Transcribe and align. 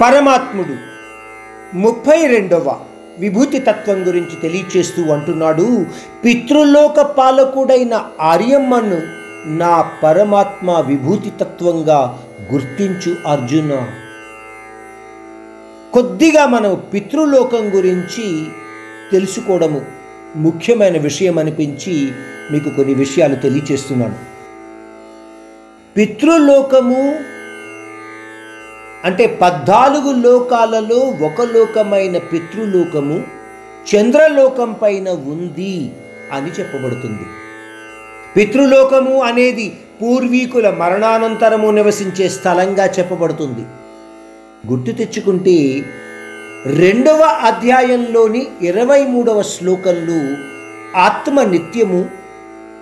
పరమాత్ముడు. 0.00 0.76
ముప్పై 1.76 2.26
రెండవ 2.26 2.80
విభూతి 3.18 3.58
తత్వం 3.58 4.06
గురించి 4.06 4.40
తెలియచేస్తూ 4.42 5.02
అంటున్నాడు 5.02 5.86
పితృలోక 6.24 7.00
పాలకుడైన 7.00 8.04
ఆర్యమ్మను 8.20 9.00
నా 9.58 9.90
పరమాత్మ 10.02 10.84
విభూతి 10.86 11.30
తత్వంగా 11.30 12.18
గుర్తించు 12.52 13.16
అర్జున. 13.26 13.88
కొద్దిగా 15.94 16.46
మనం 16.46 16.82
పితృలోకం 16.94 17.76
గురించి 17.76 18.46
తెలుసుకోవడము 19.12 19.82
ముఖ్యమైన 20.36 20.98
విషయం 20.98 21.38
అనిపించి 21.38 22.12
మీకు 22.52 22.68
కొన్ని 22.68 22.94
విషయాలు 22.94 23.34
తెలియచేస్తున్నాను. 23.34 24.16
పితృలోకము 25.96 27.14
అంటే 29.06 29.26
పద్నాలుగు 29.42 30.10
లోకాలలో 30.26 31.00
ఒక 31.26 31.42
లోకమైన 31.54 32.18
పితృలోకము 32.18 33.16
చంద్రలోకం 33.90 34.70
పైన 34.82 35.08
ఉంది 35.08 35.74
అని 36.32 36.50
చెప్పబడుతుంది. 36.60 37.26
పితృలోకము 38.36 39.16
అనేది 39.22 39.66
పూర్వీకుల 40.00 40.70
మరణానంతరము 40.70 41.68
నివసించే 41.70 42.28
స్థలంగా 42.28 42.86
చెప్పబడుతుంది. 42.86 43.64
గుర్తు 44.70 44.92
తెచ్చుకుంటే 44.92 45.84
రెండవ 46.80 47.22
అధ్యాయంలోని 47.50 48.46
ఇరవై 48.62 49.02
మూడవ 49.04 49.42
శ్లోకంలో 49.42 50.20
ఆత్మ 50.98 51.42
నిత్యము 51.42 52.00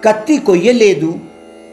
కత్తి 0.05 0.36
కొయ్యలేదు 0.38 1.11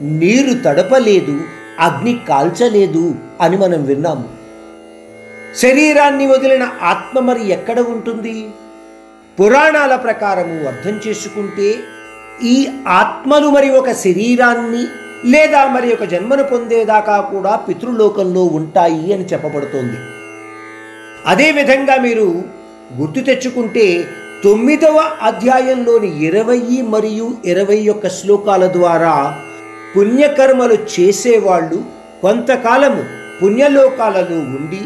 నీరు 0.02 0.54
తడపలేదు 0.66 1.36
అగ్ని 1.80 2.14
కాల్చలేదు 2.30 3.16
అని 3.42 3.58
మనం 3.58 3.82
విన్నాము. 3.86 4.41
శరీరాన్ని 5.56 6.28
వదిలిన 6.28 6.72
ఆత్మ 6.82 7.20
మరి 7.20 7.50
ఎక్కడ 7.52 7.80
ఉంటుంది? 7.80 8.50
పురాణాల 9.40 9.96
ప్రకారము 9.96 10.68
అర్థం 10.68 11.00
చేసుకుంటే 11.08 11.76
ఈ 12.44 12.68
ఆత్మలు 12.88 13.48
మరి 13.48 13.70
ఒక 13.70 13.92
శరీరాన్ని 13.92 14.88
లేదా 15.26 15.66
మరి 15.66 15.94
ఒక 15.94 16.04
జన్మను 16.04 16.44
పొందేదాకా 16.44 17.22
కూడా 17.22 17.56
పితృలోకంలో 17.56 18.44
ఉంటాయి 18.44 19.14
అని 19.14 19.26
చెప్పబడుతోంది. 19.26 19.98
అదేవిధంగా 21.26 21.98
మీరు 21.98 22.44
గుర్తు 23.02 23.20
తెచ్చుకుంటే 23.20 24.06
తొమ్మిదవ 24.44 25.12
అధ్యాయంలోని 25.22 26.26
ఇరవై 26.26 26.82
మరియు 26.82 27.38
ఇరవై 27.46 27.88
ఒక్క 27.88 28.08
శ్లోకాల 28.10 28.68
ద్వారా 28.68 29.38
పుణ్యకర్మలు 29.98 30.74
చేసేవాళ్ళు 30.74 31.84
కొంతకాలము 32.22 33.04
పుణ్యలోకాలలో 33.42 34.40
ఉండి 34.40 34.82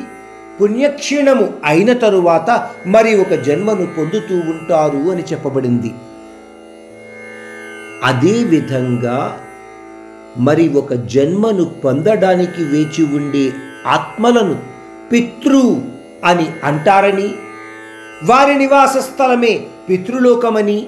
పుణ్యక్షీణము 0.61 1.53
అయిన 1.65 1.93
తరువాత 1.93 2.69
మరి 2.87 3.21
ఒక 3.21 3.33
జన్మను 3.33 3.85
పొందుతూ 3.85 4.35
ఉంటారు 4.35 5.11
అని 5.11 5.23
చెప్పబడింది. 5.31 5.93
అదేవిధంగా 8.03 9.39
మరి 10.37 10.69
ఒక 10.69 10.93
జన్మను 10.93 11.65
పొందడానికి 11.65 12.63
వేచి 12.63 13.03
ఉండే 13.03 13.53
ఆత్మలను 13.87 14.59
పితృ 15.11 15.75
అని 16.25 16.47
అంటారని 16.63 17.29
వారి 18.23 18.55
నివాస 18.55 18.97
స్థలమే 18.97 19.65
పితృలోకమని 19.89 20.87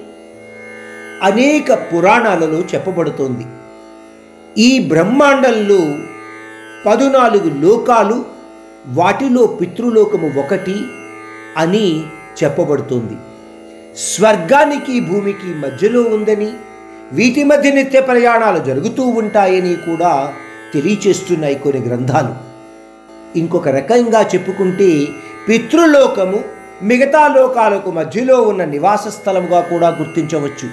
అనేక 1.22 1.72
పురాణాలలో 1.72 2.58
చెప్పబడుతోంది. 2.74 3.46
ఈ 4.58 4.88
బ్రహ్మాండంలో 4.88 5.80
పదునాలుగు 6.86 7.60
లోకాలు 7.60 8.37
వాటిలో 8.86 9.46
పితృలోకము 9.46 10.40
ఒకటి 10.40 10.76
అని 11.56 12.02
చెప్పబడుతుంది. 12.44 13.16
స్వర్గానికి 13.96 15.00
భూమికి 15.00 15.46
మధ్యలో 15.46 16.02
ఉందని 16.02 16.52
వీటి 17.12 17.44
మధ్య 17.44 17.70
నిత్య 17.70 18.00
ప్రయాణాలు 18.00 18.64
జరుగుతూ 18.64 19.02
ఉంటాయని 19.02 19.76
కూడా 19.76 20.34
తెలియచేస్తున్నాయి 20.74 21.54
కొన్ని 21.54 21.86
గ్రంథాలు. 21.86 22.34
ఇంకొక 23.38 23.68
రకంగా 23.68 24.22
చెప్పుకుంటే 24.22 25.06
పితృలోకము 25.48 26.44
మిగతా 26.82 27.28
లోకాలకు 27.28 27.90
మధ్యలో 27.90 28.42
ఉన్న 28.42 28.64
నివాస 28.64 29.08
స్థలముగా 29.08 29.60
కూడా 29.60 29.88
గుర్తించవచ్చు. 29.88 30.68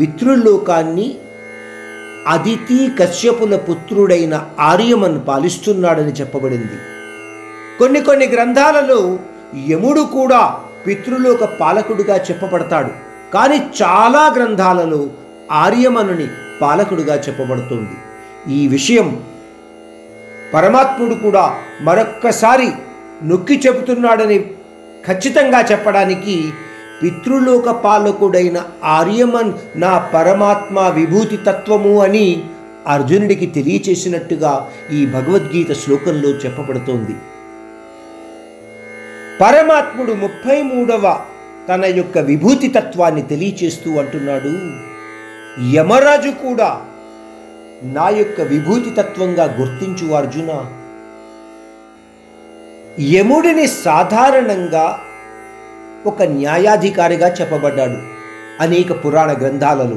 పితృలోకాన్ని 0.00 1.14
అదితి 2.28 2.90
కశ్యపుల 3.00 3.56
పుత్రుడైన 3.56 4.48
ఆర్యమన్ 4.60 5.20
పాలిస్తున్నాడని 5.28 6.12
చెప్పబడింది. 6.12 6.78
కొన్ని 7.78 8.00
కొన్ని 8.00 8.26
గ్రంథాలలో 8.26 9.18
యముడు 9.68 10.00
కూడా 10.00 10.60
పితృలోక 10.86 11.44
పాలకుడుగా 11.44 12.16
చెప్పబడతాడు. 12.16 12.90
కానీ 13.34 13.56
చాలా 13.82 14.34
గ్రంథాలలో 14.36 15.06
ఆర్యమనుని 15.52 16.28
పాలకుడుగా 16.62 17.14
చెప్పబడుతుంది. 17.14 17.96
ఈ 18.54 18.68
విషయం 18.68 19.24
పరమాత్ముడు 20.54 21.14
కూడా 21.14 21.56
మరొక్కసారి 21.80 22.68
నొక్కి 23.24 23.62
చెబుతున్నాడని 23.66 24.38
ఖచ్చితంగా 25.06 25.60
చెప్పడానికి 25.60 26.52
పితృలోక 27.02 27.70
పాలకుడైన 27.70 28.64
ఆర్యమన్ 28.84 29.52
నా 29.76 29.98
పరమాత్మ 29.98 30.80
విభూతి 30.80 31.36
తత్వము 31.36 32.00
అని 32.02 32.42
అర్జునుడికి 32.86 33.46
తెలియచేసినట్టుగా 33.46 34.70
ఈ 34.92 35.06
భగవద్గీత 35.06 35.72
శ్లోకంలో 35.72 36.28
చెప్పబడుతోంది. 36.28 37.14
పరమాత్ముడు 39.40 40.12
ముప్పై 40.12 40.62
మూడవ 40.62 41.20
తన 41.68 41.84
యొక్క 41.84 42.18
విభూతి 42.18 42.68
తత్వాన్ని 42.68 43.22
తెలియచేస్తూ 43.22 43.98
అంటున్నాడు. 43.98 44.52
యమరాజు 45.76 46.30
కూడా 46.30 46.80
నా 47.82 48.08
యొక్క 48.08 48.40
విభూతి 48.40 48.90
తత్వంగా 48.90 49.44
గుర్తించు 49.44 50.12
అర్జున. 50.12 50.66
యముడిని 53.00 53.66
సాధారణంగా 53.66 55.00
ఒక 56.06 56.22
న్యాయాధికారిగా 56.22 57.34
చెప్పబడ్డాడు 57.34 57.98
అనేక 58.60 58.92
పురాణ 59.04 59.32
గ్రంథాలలో. 59.32 59.96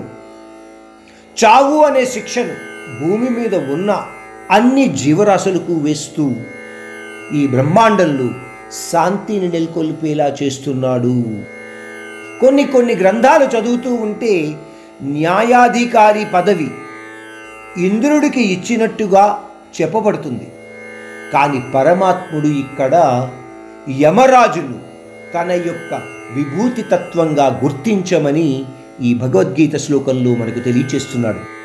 చావు 1.43 1.83
అనే 1.83 2.05
శిక్షను 2.05 2.55
భూమి 2.99 3.29
మీద 3.29 3.55
ఉన్న 3.55 4.05
అన్ని 4.51 4.87
జీవరాశులకు 4.87 5.73
వేస్తూ 5.73 6.35
ఈ 7.33 7.47
బ్రహ్మాండంలో 7.47 8.29
శాంతిని 8.91 9.49
నెలకొల్పేలా 9.49 10.35
చేస్తున్నాడు. 10.43 11.23
కొన్ని 12.41 12.63
కొన్ని 12.63 12.95
గ్రంథాలు 12.95 13.45
చదువుతూ 13.45 13.93
ఉంటే 13.93 14.55
న్యాయాధికారి 15.03 16.25
పదవి 16.33 16.71
ఇంద్రుడికి 17.77 18.41
ఇచ్చినట్టుగా 18.41 19.43
చెప్పబడుతుంది. 19.81 20.47
కానీ 21.33 21.63
పరమాత్ముడు 21.75 22.47
ఇక్కడ 22.47 22.95
యమరాజును 23.99 24.90
తన 25.35 25.51
యొక్క 25.51 26.01
విభూతి 26.35 26.81
తత్వంగా 26.81 27.59
గుర్తించమని 27.63 28.65
ఈ 29.01 29.13
భగవద్గీత 29.13 29.75
శ్లోకంలో 29.75 30.35
మనకు 30.35 30.59
తెలియచేస్తున్నాడు. 30.59 31.60